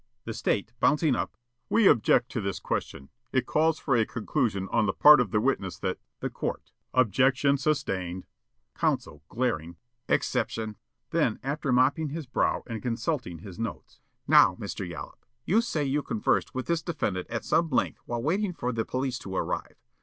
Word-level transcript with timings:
The 0.25 0.33
State, 0.33 0.73
bouncing 0.79 1.15
up: 1.15 1.37
"We 1.69 1.87
object 1.87 2.31
to 2.31 2.41
this 2.41 2.57
question. 2.59 3.09
It 3.31 3.45
calls 3.45 3.77
for 3.77 3.95
a 3.95 4.03
conclusion 4.03 4.67
on 4.69 4.87
the 4.87 4.93
part 4.93 5.19
of 5.21 5.29
the 5.29 5.39
witness 5.39 5.77
that" 5.77 5.99
The 6.21 6.29
Court: 6.31 6.71
"Objection 6.91 7.55
sustained." 7.57 8.25
Counsel, 8.73 9.21
glaring: 9.29 9.75
"Exception." 10.09 10.77
Then, 11.11 11.37
after 11.43 11.71
mopping 11.71 12.09
his 12.09 12.25
brow 12.25 12.63
and 12.65 12.81
consulting 12.81 13.37
his 13.41 13.59
notes: 13.59 13.99
"Now, 14.27 14.55
Mr. 14.55 14.89
Yollop, 14.89 15.23
you 15.45 15.61
say 15.61 15.83
you 15.85 16.01
conversed 16.01 16.55
with 16.55 16.65
this 16.65 16.81
defendant 16.81 17.27
at 17.29 17.45
some 17.45 17.69
length 17.69 17.99
while 18.05 18.23
waiting 18.23 18.53
for 18.53 18.71
the 18.71 18.83
police 18.83 19.19
to 19.19 19.35
arrive. 19.35 19.75